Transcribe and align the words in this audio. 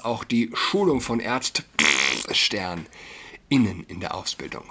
auch 0.00 0.24
die 0.24 0.50
Schulung 0.54 1.00
von 1.00 1.20
Ärztstern 1.20 2.86
innen 3.48 3.84
in 3.84 4.00
der 4.00 4.14
Ausbildung 4.14 4.64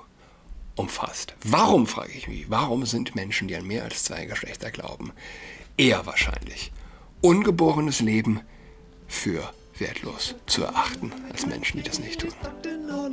umfasst. 0.76 1.36
Warum, 1.44 1.88
frage 1.88 2.14
ich 2.14 2.28
mich, 2.28 2.50
warum 2.50 2.86
sind 2.86 3.16
Menschen, 3.16 3.48
die 3.48 3.56
an 3.56 3.68
mehr 3.68 3.84
als 3.84 4.04
zwei 4.04 4.26
Geschlechter 4.26 4.72
glauben, 4.72 5.12
eher 5.78 6.06
wahrscheinlich 6.06 6.72
ungeborenes 7.22 8.00
Leben 8.00 8.42
für 9.08 9.54
wertlos 9.78 10.36
zu 10.46 10.64
erachten 10.64 11.12
als 11.32 11.46
Menschen, 11.46 11.78
die 11.78 11.84
das 11.84 12.00
nicht 12.00 12.22
tun? 12.22 12.34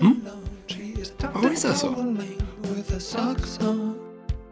Hm? 0.01 0.27
Warum 1.33 1.53
ist 1.53 1.65
das 1.65 1.81
so? 1.81 1.95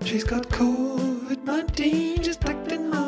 She's 0.05 0.25
got 0.25 0.49
COVID-19, 0.51 2.25
she's 2.25 2.39
acting 2.47 2.93
all 2.95 3.08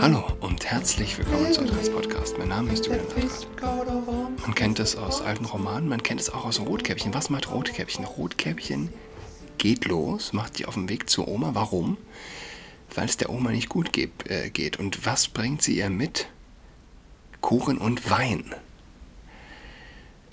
Hallo 0.00 0.24
und 0.40 0.64
herzlich 0.64 1.18
willkommen 1.18 1.52
zu 1.52 1.62
Adress 1.62 1.90
Podcast. 1.90 2.38
Mein 2.38 2.46
Name 2.46 2.72
ist 2.72 2.86
Julian 2.86 3.04
Adrat. 3.06 4.38
Man 4.40 4.54
kennt 4.54 4.78
es 4.78 4.94
aus 4.94 5.20
alten 5.20 5.44
Romanen, 5.44 5.88
man 5.88 6.00
kennt 6.00 6.20
es 6.20 6.30
auch 6.30 6.44
aus 6.44 6.60
Rotkäppchen. 6.60 7.12
Was 7.12 7.28
macht 7.28 7.50
Rotkäppchen? 7.50 8.04
Rotkäppchen 8.04 8.90
geht 9.58 9.86
los, 9.86 10.32
macht 10.32 10.56
sich 10.56 10.68
auf 10.68 10.74
den 10.74 10.88
Weg 10.88 11.10
zur 11.10 11.26
Oma. 11.26 11.50
Warum? 11.54 11.96
Weil 12.94 13.06
es 13.06 13.16
der 13.16 13.30
Oma 13.30 13.50
nicht 13.50 13.68
gut 13.68 13.92
geht. 13.92 14.30
Äh, 14.30 14.50
geht. 14.50 14.78
Und 14.78 15.04
was 15.04 15.26
bringt 15.26 15.62
sie 15.62 15.78
ihr 15.78 15.90
mit? 15.90 16.28
Kuchen 17.40 17.78
und 17.78 18.10
Wein. 18.10 18.54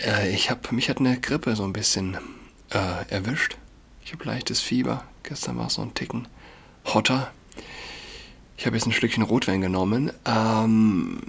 Äh, 0.00 0.30
ich 0.30 0.50
habe 0.50 0.72
mich 0.72 0.88
hat 0.88 1.00
eine 1.00 1.18
Grippe 1.18 1.56
so 1.56 1.64
ein 1.64 1.72
bisschen 1.72 2.16
äh, 2.70 3.08
erwischt. 3.08 3.56
Ich 4.04 4.12
habe 4.12 4.24
leichtes 4.24 4.60
Fieber. 4.60 5.02
Gestern 5.24 5.58
war 5.58 5.66
es 5.66 5.74
so 5.74 5.82
ein 5.82 5.94
Ticken 5.94 6.28
hotter. 6.84 7.32
Ich 8.56 8.66
habe 8.66 8.76
jetzt 8.76 8.86
ein 8.86 8.92
Stückchen 8.92 9.22
Rotwein 9.22 9.60
genommen. 9.60 10.12
Ähm, 10.24 11.20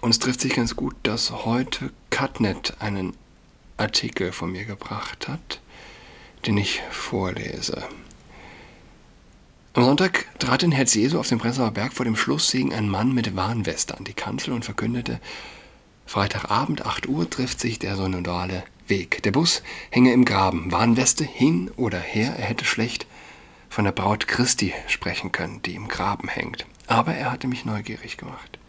und 0.00 0.10
es 0.10 0.18
trifft 0.18 0.40
sich 0.40 0.54
ganz 0.54 0.76
gut, 0.76 0.94
dass 1.02 1.30
heute 1.44 1.90
Cutnet 2.10 2.74
einen 2.80 3.14
Artikel 3.76 4.32
von 4.32 4.52
mir 4.52 4.64
gebracht 4.64 5.28
hat, 5.28 5.60
den 6.46 6.56
ich 6.58 6.82
vorlese. 6.90 7.82
Am 9.72 9.84
Sonntag 9.84 10.26
trat 10.38 10.62
in 10.62 10.70
Herz 10.70 10.94
Jesu 10.94 11.18
auf 11.18 11.28
dem 11.28 11.38
Prenzlauer 11.38 11.72
Berg 11.72 11.92
vor 11.92 12.04
dem 12.04 12.16
Schlusssegen 12.16 12.72
ein 12.72 12.88
Mann 12.88 13.12
mit 13.12 13.34
Warnweste 13.34 13.96
an 13.96 14.04
die 14.04 14.12
Kanzel 14.12 14.52
und 14.52 14.64
verkündete, 14.64 15.20
Freitagabend 16.06 16.84
8 16.84 17.08
Uhr 17.08 17.28
trifft 17.28 17.60
sich 17.60 17.78
der 17.78 17.96
synodale 17.96 18.62
Weg. 18.86 19.22
Der 19.22 19.32
Bus 19.32 19.62
hänge 19.90 20.12
im 20.12 20.24
Graben, 20.24 20.70
Warnweste 20.70 21.24
hin 21.24 21.70
oder 21.76 21.98
her, 21.98 22.36
er 22.38 22.44
hätte 22.44 22.64
schlecht 22.64 23.06
von 23.74 23.86
der 23.86 23.92
Braut 23.92 24.28
Christi 24.28 24.72
sprechen 24.86 25.32
können, 25.32 25.60
die 25.62 25.74
im 25.74 25.88
Graben 25.88 26.28
hängt. 26.28 26.64
Aber 26.86 27.12
er 27.12 27.32
hatte 27.32 27.48
mich 27.48 27.64
neugierig 27.64 28.16
gemacht. 28.16 28.60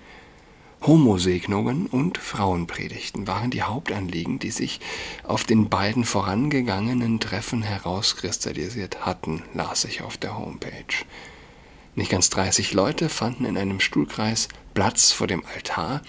Homosegnungen 0.82 1.86
und 1.86 2.18
Frauenpredigten 2.18 3.28
waren 3.28 3.52
die 3.52 3.62
Hauptanliegen, 3.62 4.40
die 4.40 4.50
sich 4.50 4.80
auf 5.24 5.44
den 5.44 5.70
beiden 5.70 6.06
vorangegangenen 6.06 7.20
Treffen 7.20 7.62
herauskristallisiert 7.62 9.06
hatten, 9.06 9.44
las 9.54 9.86
ich 9.86 10.02
auf 10.02 10.18
der 10.18 10.40
Homepage. 10.40 11.06
Nicht 11.94 12.10
ganz 12.10 12.32
30 12.32 12.74
Leute 12.74 13.08
fanden 13.08 13.46
in 13.46 13.60
einem 13.60 13.82
Stuhlkreis 13.82 14.48
Platz 14.74 15.12
vor 15.12 15.28
dem 15.28 15.46
Altar. 15.54 16.02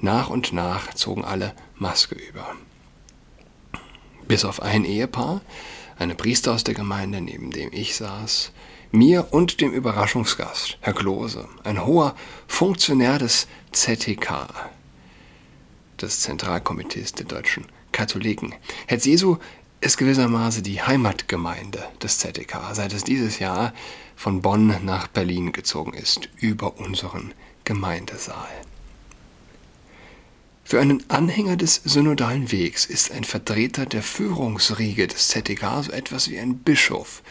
Nach 0.00 0.28
und 0.28 0.52
nach 0.52 0.92
zogen 0.94 1.24
alle 1.24 1.54
Maske 1.78 2.16
über 2.16 2.56
bis 4.28 4.44
auf 4.44 4.62
ein 4.62 4.84
Ehepaar, 4.84 5.40
eine 5.98 6.14
Priester 6.14 6.52
aus 6.52 6.64
der 6.64 6.74
Gemeinde, 6.74 7.20
neben 7.20 7.50
dem 7.50 7.70
ich 7.72 7.96
saß, 7.96 8.52
mir 8.90 9.28
und 9.32 9.60
dem 9.60 9.72
Überraschungsgast, 9.72 10.78
Herr 10.80 10.92
Klose, 10.92 11.48
ein 11.64 11.84
hoher 11.84 12.14
Funktionär 12.46 13.18
des 13.18 13.48
ZTK, 13.72 14.48
des 16.00 16.20
Zentralkomitees 16.20 17.12
der 17.12 17.26
deutschen 17.26 17.66
Katholiken. 17.92 18.54
Herr 18.86 18.98
Jesu 18.98 19.38
ist 19.80 19.98
gewissermaßen 19.98 20.62
die 20.62 20.80
Heimatgemeinde 20.80 21.84
des 22.02 22.18
ZTK, 22.18 22.72
seit 22.72 22.92
es 22.92 23.04
dieses 23.04 23.38
Jahr 23.38 23.72
von 24.16 24.42
Bonn 24.42 24.74
nach 24.84 25.08
Berlin 25.08 25.52
gezogen 25.52 25.92
ist, 25.92 26.28
über 26.36 26.78
unseren 26.78 27.34
Gemeindesaal. 27.64 28.48
Für 30.66 30.80
einen 30.80 31.04
Anhänger 31.10 31.56
des 31.58 31.82
synodalen 31.84 32.50
Wegs 32.50 32.86
ist 32.86 33.12
ein 33.12 33.24
Vertreter 33.24 33.84
der 33.84 34.02
Führungsriege 34.02 35.06
des 35.06 35.28
ZDK 35.28 35.82
so 35.82 35.92
etwas 35.92 36.30
wie 36.30 36.38
ein 36.38 36.56
Bischof 36.56 37.22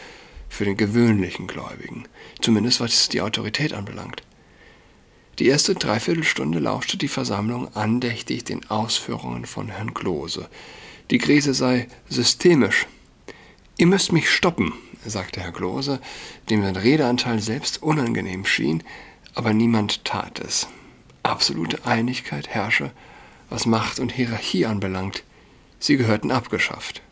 für 0.48 0.64
den 0.64 0.76
gewöhnlichen 0.76 1.48
Gläubigen, 1.48 2.04
zumindest 2.40 2.78
was 2.78 3.08
die 3.08 3.20
Autorität 3.20 3.72
anbelangt. 3.72 4.22
Die 5.40 5.48
erste 5.48 5.74
Dreiviertelstunde 5.74 6.60
lauschte 6.60 6.96
die 6.96 7.08
Versammlung 7.08 7.74
andächtig 7.74 8.44
den 8.44 8.70
Ausführungen 8.70 9.46
von 9.46 9.68
Herrn 9.68 9.94
Klose. 9.94 10.48
Die 11.10 11.18
Krise 11.18 11.54
sei 11.54 11.88
systemisch. 12.08 12.86
Ihr 13.76 13.88
müsst 13.88 14.12
mich 14.12 14.30
stoppen, 14.30 14.74
sagte 15.04 15.40
Herr 15.40 15.50
Klose, 15.50 16.00
dem 16.50 16.62
sein 16.62 16.76
Redeanteil 16.76 17.40
selbst 17.40 17.82
unangenehm 17.82 18.44
schien, 18.46 18.84
aber 19.34 19.52
niemand 19.52 20.04
tat 20.04 20.38
es. 20.38 20.68
Absolute 21.24 21.84
Einigkeit 21.84 22.46
herrsche 22.46 22.92
was 23.50 23.66
Macht 23.66 23.98
und 23.98 24.12
Hierarchie 24.12 24.66
anbelangt. 24.66 25.22
Sie 25.78 25.96
gehörten 25.96 26.30
abgeschafft. 26.30 27.02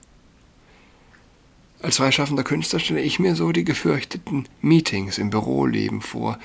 Als 1.82 1.96
freischaffender 1.96 2.44
Künstler 2.44 2.78
stelle 2.78 3.00
ich 3.00 3.18
mir 3.18 3.34
so 3.34 3.50
die 3.50 3.64
gefürchteten 3.64 4.48
Meetings 4.60 5.18
im 5.18 5.30
Büroleben 5.30 6.00
vor, 6.00 6.38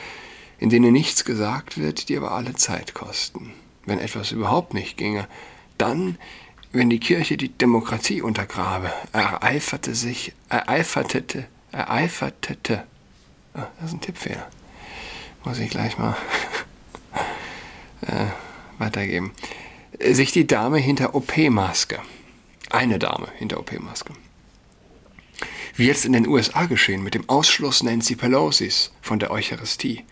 in 0.57 0.69
denen 0.69 0.91
nichts 0.91 1.25
gesagt 1.25 1.77
wird, 1.77 2.09
die 2.09 2.17
aber 2.17 2.31
alle 2.31 2.55
Zeit 2.55 2.95
kosten. 2.95 3.53
Wenn 3.85 3.99
etwas 3.99 4.31
überhaupt 4.31 4.73
nicht 4.73 4.97
ginge, 4.97 5.27
dann, 5.77 6.17
wenn 6.71 6.89
die 6.89 6.99
Kirche 6.99 7.37
die 7.37 7.49
Demokratie 7.49 8.23
untergrabe, 8.23 8.91
ereiferte 9.13 9.93
sich, 9.93 10.33
ereifertete, 10.49 11.47
ereifertete. 11.71 12.83
Ah, 13.53 13.67
das 13.79 13.89
ist 13.89 13.93
ein 13.93 14.01
Tippfehler. 14.01 14.47
Muss 15.45 15.59
ich 15.59 15.69
gleich 15.69 15.99
mal 15.99 16.17
äh, 18.01 18.25
weitergeben 18.79 19.33
sich 20.00 20.31
die 20.31 20.47
Dame 20.47 20.78
hinter 20.78 21.16
OP-Maske, 21.16 22.00
eine 22.69 23.00
Dame 23.00 23.28
hinter 23.35 23.59
OP-Maske, 23.59 24.13
wie 25.75 25.88
jetzt 25.88 26.06
in 26.06 26.13
den 26.13 26.28
USA 26.28 26.66
geschehen 26.66 27.03
mit 27.03 27.13
dem 27.13 27.28
Ausschluss 27.30 27.84
Nancy 27.84 28.16
Pelosis 28.16 28.91
von 29.02 29.19
der 29.19 29.31
Eucharistie. 29.31 30.03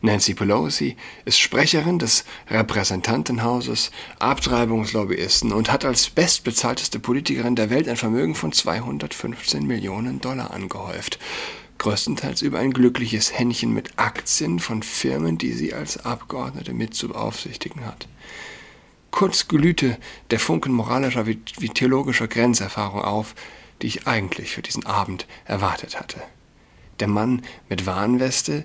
Nancy 0.00 0.34
Pelosi 0.34 0.96
ist 1.24 1.40
Sprecherin 1.40 1.98
des 1.98 2.24
Repräsentantenhauses, 2.48 3.90
Abtreibungslobbyisten 4.20 5.52
und 5.52 5.72
hat 5.72 5.84
als 5.84 6.10
bestbezahlteste 6.10 7.00
Politikerin 7.00 7.56
der 7.56 7.70
Welt 7.70 7.88
ein 7.88 7.96
Vermögen 7.96 8.36
von 8.36 8.52
215 8.52 9.66
Millionen 9.66 10.20
Dollar 10.20 10.52
angehäuft. 10.52 11.18
Größtenteils 11.78 12.42
über 12.42 12.60
ein 12.60 12.72
glückliches 12.72 13.36
Händchen 13.36 13.72
mit 13.72 13.90
Aktien 13.96 14.60
von 14.60 14.84
Firmen, 14.84 15.36
die 15.36 15.52
sie 15.52 15.74
als 15.74 16.04
Abgeordnete 16.04 16.74
mit 16.74 16.94
zu 16.94 17.08
beaufsichtigen 17.08 17.84
hat. 17.84 18.06
Kurz 19.18 19.48
glühte 19.48 19.98
der 20.30 20.38
Funken 20.38 20.72
moralischer 20.72 21.26
wie, 21.26 21.40
theologischer 21.40 22.28
Grenzerfahrung 22.28 23.02
auf, 23.02 23.34
die 23.82 23.88
ich 23.88 24.06
eigentlich 24.06 24.52
für 24.52 24.62
diesen 24.62 24.86
Abend 24.86 25.26
erwartet 25.44 25.98
hatte. 25.98 26.22
Der 27.00 27.08
Mann 27.08 27.42
mit 27.68 27.84
Warnweste, 27.84 28.64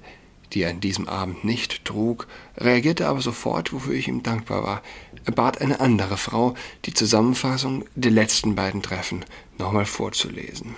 die 0.51 0.61
er 0.61 0.69
an 0.69 0.79
diesem 0.79 1.09
Abend 1.09 1.43
nicht 1.43 1.85
trug, 1.85 2.27
reagierte 2.55 3.07
aber 3.07 3.19
sofort, 3.19 3.73
wofür 3.73 3.95
ich 3.95 4.07
ihm 4.07 4.21
dankbar 4.21 4.63
war. 4.63 4.83
Er 5.25 5.31
bat 5.31 5.59
eine 5.59 5.79
andere 5.79 6.17
Frau, 6.17 6.53
die 6.85 6.93
Zusammenfassung 6.93 7.85
der 7.95 8.11
letzten 8.11 8.53
beiden 8.53 8.83
Treffen 8.83 9.25
nochmal 9.57 9.87
vorzulesen. 9.87 10.75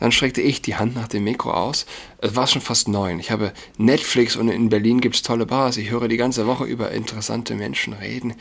Dann 0.00 0.12
streckte 0.12 0.40
ich 0.40 0.60
die 0.60 0.76
Hand 0.76 0.94
nach 0.94 1.08
dem 1.08 1.24
Mikro 1.24 1.52
aus. 1.52 1.86
Es 2.18 2.36
war 2.36 2.46
schon 2.46 2.62
fast 2.62 2.88
neun. 2.88 3.20
Ich 3.20 3.30
habe 3.30 3.52
Netflix 3.78 4.36
und 4.36 4.48
in 4.48 4.68
Berlin 4.68 5.00
gibt 5.00 5.14
es 5.14 5.22
tolle 5.22 5.46
Bars. 5.46 5.76
Ich 5.76 5.90
höre 5.90 6.08
die 6.08 6.16
ganze 6.16 6.46
Woche 6.46 6.64
über 6.64 6.90
interessante 6.90 7.54
Menschen 7.54 7.92
reden. 7.92 8.34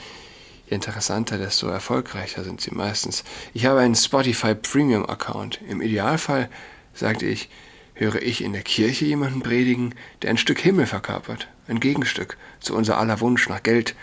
Je 0.68 0.76
interessanter, 0.76 1.38
desto 1.38 1.68
erfolgreicher 1.68 2.44
sind 2.44 2.62
sie 2.62 2.74
meistens. 2.74 3.24
Ich 3.54 3.66
habe 3.66 3.80
einen 3.80 3.96
Spotify 3.96 4.56
Premium 4.56 5.08
Account. 5.08 5.60
Im 5.68 5.82
Idealfall, 5.82 6.50
sagte 6.94 7.26
ich, 7.26 7.50
höre 7.94 8.22
ich 8.22 8.44
in 8.44 8.54
der 8.54 8.64
Kirche 8.64 9.06
jemanden 9.06 9.42
predigen, 9.42 9.94
der 10.22 10.32
ein 10.32 10.38
Stück 10.38 10.60
Himmel 10.60 10.88
verkörpert. 10.88 11.48
Ein 11.68 11.80
Gegenstück 11.80 12.38
zu 12.60 12.76
unser 12.76 12.98
aller 12.98 13.20
Wunsch 13.20 13.48
nach 13.48 13.64
Geld, 13.64 13.96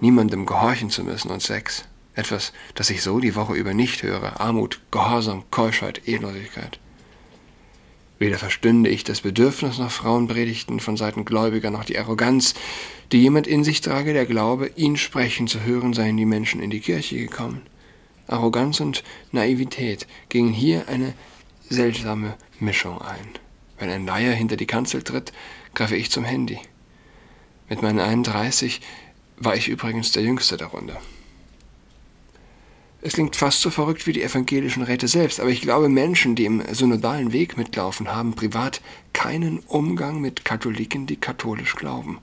niemandem 0.00 0.46
gehorchen 0.46 0.90
zu 0.90 1.04
müssen 1.04 1.30
und 1.30 1.42
Sex. 1.42 1.84
Etwas, 2.14 2.52
das 2.74 2.90
ich 2.90 3.02
so 3.02 3.20
die 3.20 3.34
Woche 3.34 3.54
über 3.54 3.72
nicht 3.72 4.02
höre. 4.02 4.40
Armut, 4.40 4.80
Gehorsam, 4.90 5.44
Keuschheit, 5.50 6.06
Ehelosigkeit. 6.06 6.78
Weder 8.20 8.36
verstünde 8.36 8.90
ich 8.90 9.02
das 9.02 9.22
Bedürfnis 9.22 9.78
nach 9.78 9.90
Frauenpredigten 9.90 10.78
von 10.78 10.98
Seiten 10.98 11.24
Gläubiger 11.24 11.70
noch 11.70 11.84
die 11.84 11.98
Arroganz, 11.98 12.52
die 13.12 13.22
jemand 13.22 13.46
in 13.46 13.64
sich 13.64 13.80
trage, 13.80 14.12
der 14.12 14.26
glaube, 14.26 14.70
ihn 14.76 14.98
sprechen 14.98 15.48
zu 15.48 15.62
hören, 15.62 15.94
seien 15.94 16.18
die 16.18 16.26
Menschen 16.26 16.60
in 16.60 16.68
die 16.68 16.80
Kirche 16.80 17.16
gekommen. 17.16 17.62
Arroganz 18.26 18.78
und 18.80 19.02
Naivität 19.32 20.06
gingen 20.28 20.52
hier 20.52 20.86
eine 20.86 21.14
seltsame 21.70 22.36
Mischung 22.58 23.00
ein. 23.00 23.26
Wenn 23.78 23.88
ein 23.88 24.04
Laie 24.04 24.32
hinter 24.32 24.58
die 24.58 24.66
Kanzel 24.66 25.02
tritt, 25.02 25.32
greife 25.74 25.96
ich 25.96 26.10
zum 26.10 26.24
Handy. 26.24 26.58
Mit 27.70 27.80
meinen 27.80 28.00
31 28.00 28.82
war 29.38 29.56
ich 29.56 29.68
übrigens 29.68 30.12
der 30.12 30.24
Jüngste 30.24 30.58
der 30.58 30.66
Runde. 30.66 30.98
Es 33.02 33.14
klingt 33.14 33.34
fast 33.34 33.62
so 33.62 33.70
verrückt 33.70 34.06
wie 34.06 34.12
die 34.12 34.22
evangelischen 34.22 34.82
Räte 34.82 35.08
selbst, 35.08 35.40
aber 35.40 35.48
ich 35.48 35.62
glaube, 35.62 35.88
Menschen, 35.88 36.34
die 36.34 36.44
im 36.44 36.62
synodalen 36.74 37.32
Weg 37.32 37.56
mitlaufen, 37.56 38.14
haben 38.14 38.34
privat 38.34 38.82
keinen 39.14 39.60
Umgang 39.60 40.20
mit 40.20 40.44
Katholiken, 40.44 41.06
die 41.06 41.16
katholisch 41.16 41.76
glauben. 41.76 42.18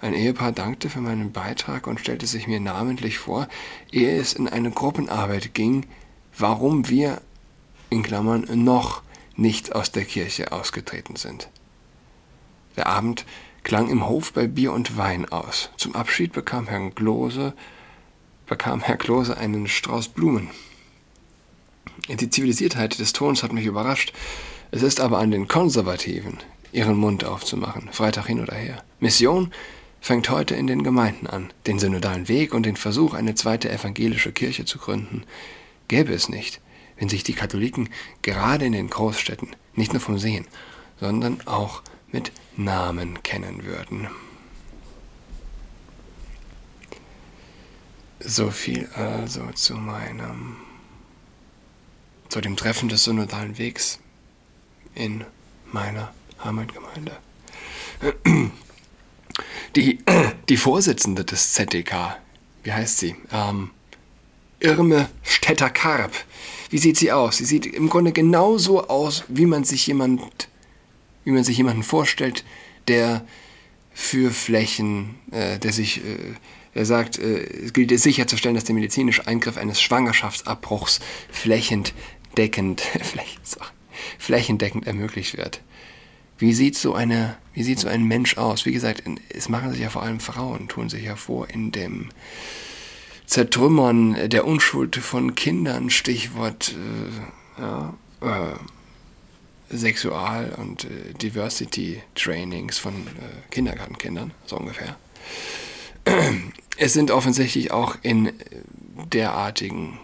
Ein 0.00 0.14
Ehepaar 0.14 0.52
dankte 0.52 0.90
für 0.90 1.00
meinen 1.00 1.32
Beitrag 1.32 1.88
und 1.88 1.98
stellte 1.98 2.26
sich 2.26 2.46
mir 2.46 2.60
namentlich 2.60 3.18
vor, 3.18 3.48
ehe 3.90 4.16
es 4.16 4.32
in 4.32 4.48
eine 4.48 4.70
Gruppenarbeit 4.70 5.54
ging, 5.54 5.86
warum 6.36 6.88
wir, 6.88 7.20
in 7.90 8.04
Klammern, 8.04 8.46
noch 8.52 9.02
nicht 9.34 9.74
aus 9.74 9.90
der 9.90 10.04
Kirche 10.04 10.52
ausgetreten 10.52 11.16
sind. 11.16 11.48
Der 12.76 12.86
Abend 12.86 13.24
klang 13.64 13.88
im 13.88 14.06
Hof 14.08 14.32
bei 14.32 14.46
Bier 14.46 14.72
und 14.72 14.96
Wein 14.96 15.28
aus. 15.28 15.70
Zum 15.76 15.96
Abschied 15.96 16.32
bekam 16.32 16.68
Herr 16.68 16.90
Glose 16.90 17.54
bekam 18.48 18.80
Herr 18.80 18.96
Klose 18.96 19.36
einen 19.36 19.68
Strauß 19.68 20.08
Blumen. 20.08 20.50
Die 22.08 22.30
Zivilisiertheit 22.30 22.98
des 22.98 23.12
Tons 23.12 23.42
hat 23.42 23.52
mich 23.52 23.66
überrascht. 23.66 24.12
Es 24.70 24.82
ist 24.82 25.00
aber 25.00 25.18
an 25.18 25.30
den 25.30 25.48
Konservativen, 25.48 26.38
ihren 26.72 26.96
Mund 26.96 27.24
aufzumachen, 27.24 27.90
Freitag 27.92 28.26
hin 28.26 28.40
oder 28.40 28.54
her. 28.54 28.82
Mission 29.00 29.52
fängt 30.00 30.30
heute 30.30 30.54
in 30.54 30.66
den 30.66 30.82
Gemeinden 30.82 31.26
an. 31.26 31.52
Den 31.66 31.78
synodalen 31.78 32.28
Weg 32.28 32.54
und 32.54 32.64
den 32.64 32.76
Versuch, 32.76 33.14
eine 33.14 33.34
zweite 33.34 33.70
evangelische 33.70 34.32
Kirche 34.32 34.64
zu 34.64 34.78
gründen, 34.78 35.24
gäbe 35.88 36.12
es 36.12 36.28
nicht, 36.28 36.60
wenn 36.98 37.08
sich 37.08 37.24
die 37.24 37.34
Katholiken 37.34 37.90
gerade 38.22 38.64
in 38.64 38.72
den 38.72 38.90
Großstädten 38.90 39.48
nicht 39.74 39.92
nur 39.92 40.00
vom 40.00 40.18
Sehen, 40.18 40.46
sondern 41.00 41.46
auch 41.46 41.82
mit 42.10 42.32
Namen 42.56 43.22
kennen 43.22 43.64
würden. 43.64 44.08
So 48.20 48.50
viel 48.50 48.88
also 48.94 49.50
zu 49.54 49.74
meinem, 49.74 50.56
zu 52.28 52.40
dem 52.40 52.56
Treffen 52.56 52.88
des 52.88 53.04
synodalen 53.04 53.58
Wegs 53.58 54.00
in 54.94 55.24
meiner 55.72 56.12
Heimatgemeinde. 56.42 57.16
Die, 59.76 59.98
die 60.48 60.56
Vorsitzende 60.56 61.24
des 61.24 61.52
ZDK, 61.52 62.16
wie 62.64 62.72
heißt 62.72 62.98
sie? 62.98 63.14
Ähm, 63.32 63.70
Irme 64.60 65.08
Stetter-Karp. 65.22 66.12
Wie 66.70 66.78
sieht 66.78 66.96
sie 66.96 67.12
aus? 67.12 67.36
Sie 67.36 67.44
sieht 67.44 67.66
im 67.66 67.88
Grunde 67.88 68.12
genauso 68.12 68.88
aus, 68.88 69.24
wie 69.28 69.46
man 69.46 69.64
sich 69.64 69.86
jemand, 69.86 70.48
wie 71.24 71.30
man 71.30 71.44
sich 71.44 71.56
jemanden 71.56 71.84
vorstellt, 71.84 72.44
der 72.88 73.24
für 73.94 74.30
Flächen, 74.30 75.16
äh, 75.30 75.58
der 75.58 75.72
sich 75.72 76.04
äh, 76.04 76.34
er 76.78 76.86
sagt, 76.86 77.18
äh, 77.18 77.40
es 77.64 77.72
gilt 77.72 77.90
es 77.90 78.02
sicherzustellen, 78.02 78.54
dass 78.54 78.64
der 78.64 78.74
medizinische 78.74 79.26
Eingriff 79.26 79.56
eines 79.56 79.80
Schwangerschaftsabbruchs 79.80 81.00
flächendeckend, 81.30 82.82
flächendeckend 84.18 84.86
ermöglicht 84.86 85.36
wird. 85.36 85.60
Wie 86.38 86.54
sieht, 86.54 86.76
so 86.76 86.94
eine, 86.94 87.36
wie 87.52 87.64
sieht 87.64 87.80
so 87.80 87.88
ein 87.88 88.04
Mensch 88.04 88.38
aus? 88.38 88.64
Wie 88.64 88.72
gesagt, 88.72 89.02
es 89.28 89.48
machen 89.48 89.72
sich 89.72 89.80
ja 89.80 89.90
vor 89.90 90.02
allem 90.02 90.20
Frauen, 90.20 90.68
tun 90.68 90.88
sich 90.88 91.04
hervor 91.04 91.50
in 91.50 91.72
dem 91.72 92.10
Zertrümmern 93.26 94.28
der 94.28 94.46
Unschuld 94.46 94.94
von 94.96 95.34
Kindern, 95.34 95.90
Stichwort 95.90 96.76
äh, 97.58 97.60
ja, 97.60 97.94
äh, 98.20 99.74
Sexual- 99.76 100.54
und 100.56 100.84
äh, 100.84 101.12
Diversity-Trainings 101.20 102.78
von 102.78 102.94
äh, 102.94 103.50
Kindergartenkindern, 103.50 104.30
so 104.46 104.56
ungefähr 104.56 104.96
es 106.78 106.92
sind 106.92 107.10
offensichtlich 107.10 107.72
auch 107.72 107.96
in 108.02 108.32
derartigen 109.12 109.98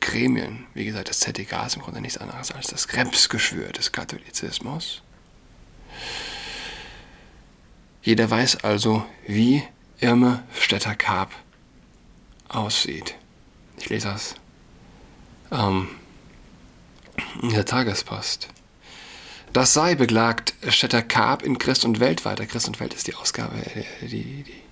Gremien, 0.00 0.66
wie 0.74 0.84
gesagt, 0.86 1.10
das 1.10 1.20
ZDK 1.20 1.66
ist 1.66 1.76
im 1.76 1.82
Grunde 1.82 2.00
nichts 2.00 2.18
anderes 2.18 2.50
als 2.50 2.68
das 2.68 2.88
Krebsgeschwür 2.88 3.68
des 3.68 3.92
Katholizismus. 3.92 5.02
Jeder 8.02 8.30
weiß 8.30 8.64
also, 8.64 9.04
wie 9.26 9.62
Irme 10.00 10.42
Stetter-Karp 10.58 11.30
aussieht. 12.48 13.14
Ich 13.78 13.88
lese 13.88 14.08
das 14.08 14.34
ähm, 15.50 15.88
in 17.42 17.50
der 17.50 17.64
Tagespost. 17.64 18.48
Das 19.52 19.72
sei 19.72 19.94
beklagt 19.94 20.54
Stetter-Karp 20.66 21.42
in 21.42 21.58
Christ 21.58 21.84
und 21.84 22.00
Welt 22.00 22.24
weiter. 22.24 22.46
Christ 22.46 22.68
und 22.68 22.80
Welt 22.80 22.92
ist 22.94 23.06
die 23.06 23.14
Ausgabe, 23.14 23.54
die, 24.02 24.42
die 24.42 24.63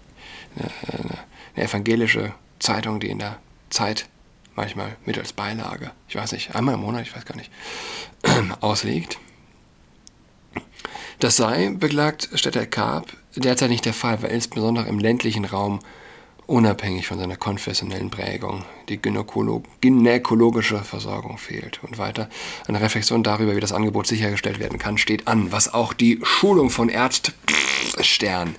eine, 0.56 1.18
eine 1.54 1.64
evangelische 1.64 2.34
Zeitung, 2.58 3.00
die 3.00 3.10
in 3.10 3.18
der 3.18 3.38
Zeit 3.70 4.08
manchmal 4.54 4.96
mit 5.04 5.18
als 5.18 5.32
Beilage, 5.32 5.90
ich 6.08 6.16
weiß 6.16 6.32
nicht, 6.32 6.54
einmal 6.54 6.74
im 6.74 6.80
Monat, 6.80 7.02
ich 7.02 7.14
weiß 7.14 7.24
gar 7.24 7.36
nicht, 7.36 7.50
ausliegt. 8.60 9.18
Das 11.18 11.36
sei, 11.36 11.70
beklagt 11.70 12.28
Städter 12.34 12.66
Karp, 12.66 13.12
derzeit 13.36 13.70
nicht 13.70 13.84
der 13.84 13.94
Fall, 13.94 14.22
weil 14.22 14.32
insbesondere 14.32 14.88
im 14.88 14.98
ländlichen 14.98 15.44
Raum 15.44 15.80
unabhängig 16.46 17.06
von 17.06 17.18
seiner 17.18 17.36
konfessionellen 17.36 18.10
Prägung 18.10 18.64
die 18.88 19.00
gynäkolog 19.00 19.64
gynäkologische 19.80 20.82
Versorgung 20.82 21.38
fehlt. 21.38 21.80
Und 21.82 21.98
weiter, 21.98 22.28
eine 22.66 22.80
Reflexion 22.80 23.22
darüber, 23.22 23.54
wie 23.56 23.60
das 23.60 23.72
Angebot 23.72 24.06
sichergestellt 24.06 24.58
werden 24.58 24.78
kann, 24.78 24.98
steht 24.98 25.28
an, 25.28 25.52
was 25.52 25.72
auch 25.72 25.92
die 25.92 26.18
Schulung 26.22 26.70
von 26.70 26.88
Ärztstern 26.88 28.56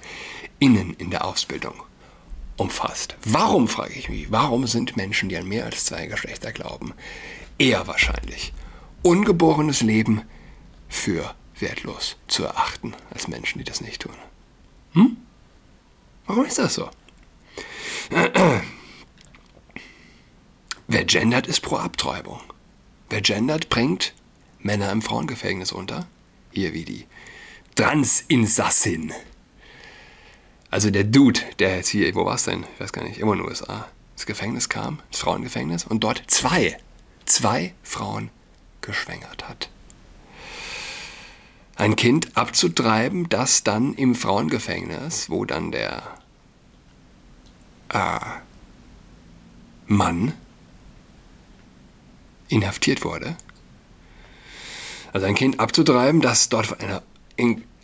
innen 0.64 0.94
in 0.94 1.10
der 1.10 1.26
Ausbildung 1.26 1.74
umfasst. 2.56 3.18
Warum, 3.26 3.68
frage 3.68 3.96
ich 3.96 4.08
mich, 4.08 4.32
warum 4.32 4.66
sind 4.66 4.96
Menschen, 4.96 5.28
die 5.28 5.36
an 5.36 5.46
mehr 5.46 5.66
als 5.66 5.84
zwei 5.84 6.06
Geschlechter 6.06 6.54
glauben, 6.54 6.94
eher 7.58 7.86
wahrscheinlich 7.86 8.54
ungeborenes 9.02 9.82
Leben 9.82 10.22
für 10.88 11.36
wertlos 11.60 12.16
zu 12.30 12.46
erachten 12.46 12.94
als 13.12 13.28
Menschen, 13.28 13.58
die 13.58 13.66
das 13.66 13.82
nicht 13.82 14.04
tun? 14.04 14.16
Hm? 14.94 15.18
Warum 16.28 16.46
ist 16.46 16.60
das 16.60 16.76
so? 16.76 16.90
Wer 20.88 21.04
gendert, 21.04 21.46
ist 21.48 21.60
pro 21.60 21.76
Abtreibung. 21.76 22.40
Wer 23.10 23.20
gendert, 23.20 23.68
bringt 23.68 24.14
Männer 24.60 24.94
im 24.94 25.02
Frauengefängnis 25.02 25.74
unter. 25.74 26.08
Hier 26.54 26.74
wie 26.74 26.86
die 26.86 27.06
Transinsassin. 27.76 29.12
Also 30.74 30.90
der 30.90 31.04
Dude, 31.04 31.40
der 31.60 31.76
jetzt 31.76 31.90
hier, 31.90 32.16
wo 32.16 32.26
war 32.26 32.34
es 32.34 32.46
denn? 32.46 32.66
Ich 32.74 32.80
weiß 32.80 32.92
gar 32.92 33.04
nicht, 33.04 33.20
immer 33.20 33.34
in 33.34 33.38
den 33.38 33.48
USA, 33.48 33.88
ins 34.14 34.26
Gefängnis 34.26 34.70
kam, 34.70 35.04
ins 35.12 35.20
Frauengefängnis 35.20 35.84
und 35.84 36.04
dort 36.04 36.24
zwei, 36.26 36.80
zwei 37.26 37.76
Frauen 37.84 38.32
geschwängert 38.82 39.48
hat. 39.48 39.70
Ein 41.76 41.96
Kind 41.96 42.36
abzutreiben, 42.36 43.30
das 43.30 43.64
dann 43.64 43.94
im 43.94 44.16
Frauengefängnis, 44.16 45.30
wo 45.30 45.46
dann 45.46 45.72
der 45.72 46.02
äh, 47.90 48.20
Mann 49.86 50.34
inhaftiert 52.48 53.06
wurde. 53.06 53.38
Also 55.12 55.28
ein 55.28 55.36
Kind 55.36 55.60
abzutreiben, 55.60 56.20
das 56.20 56.50
dort 56.50 56.66
von 56.66 56.80
einer 56.80 57.04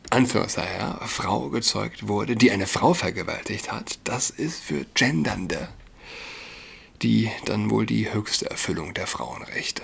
Anführungszeichen, 0.10 1.08
Frau 1.08 1.50
gezeugt 1.50 2.08
wurde, 2.08 2.36
die 2.36 2.52
eine 2.52 2.68
Frau 2.68 2.94
vergewaltigt 2.94 3.72
hat, 3.72 4.00
das 4.06 4.30
ist 4.30 4.60
für 4.60 4.86
Gendernde 4.94 5.70
die 7.02 7.32
dann 7.46 7.70
wohl 7.70 7.86
die 7.86 8.12
höchste 8.12 8.50
Erfüllung 8.50 8.94
der 8.94 9.08
Frauenrechte. 9.08 9.84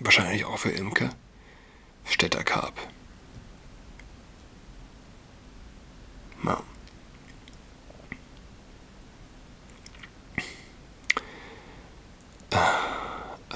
Wahrscheinlich 0.00 0.44
auch 0.44 0.58
für 0.58 0.70
Imke 0.70 1.10
Städterkarp. 2.04 2.74
Ja. 6.44 6.62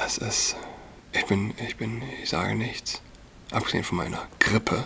Es 0.04 0.18
ist. 0.18 0.56
Ich 1.12 1.24
bin. 1.26 1.54
Ich 1.58 1.76
bin. 1.76 2.02
Ich 2.22 2.28
sage 2.28 2.54
nichts 2.54 3.00
abgesehen 3.52 3.84
von 3.84 3.98
meiner 3.98 4.26
Grippe, 4.38 4.84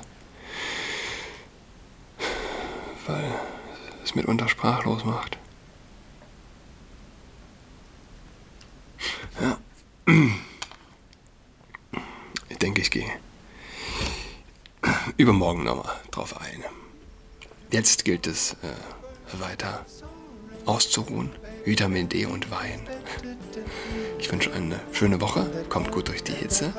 weil 3.06 3.32
es 4.04 4.14
mitunter 4.14 4.49
sprachlos 4.49 5.04
macht. 5.04 5.38
Ja. 9.40 9.58
Ich 12.49 12.58
denke, 12.58 12.80
ich 12.80 12.90
gehe 12.90 13.11
übermorgen 15.16 15.64
nochmal 15.64 16.00
drauf 16.11 16.40
ein. 16.40 16.64
Jetzt 17.70 18.04
gilt 18.04 18.26
es 18.26 18.52
äh, 18.62 19.40
weiter 19.40 19.85
auszuruhen. 20.64 21.30
Vitamin 21.66 22.08
D 22.08 22.25
und 22.26 22.49
Wein. 22.52 22.80
Ich 24.20 24.30
wünsche 24.30 24.52
eine 24.52 24.78
schöne 24.92 25.20
Woche, 25.20 25.50
kommt 25.68 25.90
gut 25.90 26.06
durch 26.06 26.23
die 26.23 26.32
Hitze. 26.32 26.73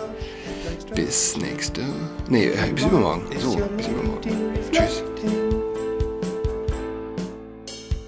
Bis 0.95 1.35
nächste. 1.35 1.81
Nee, 2.29 2.47
äh, 2.47 2.71
bis 2.73 2.85
übermorgen. 2.85 3.25
So, 3.37 3.57
bis 3.75 3.87
übermorgen. 3.89 4.53
Tschüss. 4.71 5.03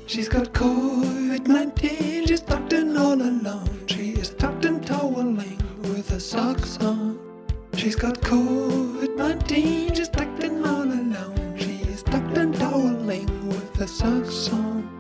She's 0.07 0.29
got 0.29 0.53
COVID 0.53 1.47
19, 1.49 2.25
she's 2.25 2.41
tucked 2.41 2.71
in 2.71 2.95
all 2.95 3.21
alone. 3.21 3.69
She 3.87 4.13
is 4.13 4.33
tucked 4.37 4.63
in 4.63 4.81
toweling 4.81 5.57
with 5.81 6.09
her 6.09 6.19
socks 6.19 6.77
on. 6.79 7.19
She's 7.75 7.95
got 7.97 8.21
COVID 8.21 9.17
19, 9.17 9.95
she's 9.95 10.09
tucked 10.09 10.43
in 10.45 10.65
all 10.65 10.83
alone. 10.83 11.55
She 11.57 11.81
is 11.91 12.03
tucked 12.03 12.37
in 12.37 12.53
toweling 12.53 13.27
with 13.49 13.75
her 13.75 13.87
socks 13.87 14.49
on. 14.53 14.98